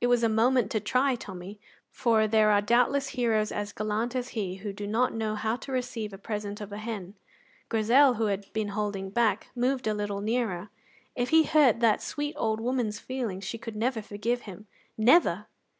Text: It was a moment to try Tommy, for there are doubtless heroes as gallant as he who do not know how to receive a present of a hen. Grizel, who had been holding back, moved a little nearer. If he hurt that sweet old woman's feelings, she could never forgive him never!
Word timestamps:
It 0.00 0.06
was 0.06 0.22
a 0.22 0.28
moment 0.28 0.70
to 0.70 0.78
try 0.78 1.16
Tommy, 1.16 1.58
for 1.90 2.28
there 2.28 2.52
are 2.52 2.60
doubtless 2.62 3.08
heroes 3.08 3.50
as 3.50 3.72
gallant 3.72 4.14
as 4.14 4.28
he 4.28 4.58
who 4.58 4.72
do 4.72 4.86
not 4.86 5.12
know 5.12 5.34
how 5.34 5.56
to 5.56 5.72
receive 5.72 6.12
a 6.12 6.18
present 6.18 6.60
of 6.60 6.70
a 6.70 6.78
hen. 6.78 7.14
Grizel, 7.68 8.14
who 8.14 8.26
had 8.26 8.46
been 8.52 8.68
holding 8.78 9.10
back, 9.10 9.48
moved 9.56 9.88
a 9.88 9.92
little 9.94 10.20
nearer. 10.20 10.68
If 11.16 11.30
he 11.30 11.42
hurt 11.42 11.80
that 11.80 12.00
sweet 12.00 12.36
old 12.38 12.60
woman's 12.60 13.00
feelings, 13.00 13.42
she 13.42 13.58
could 13.58 13.74
never 13.74 14.00
forgive 14.02 14.42
him 14.42 14.68
never! 14.96 15.46